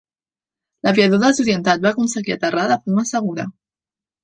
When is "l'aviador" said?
0.87-1.21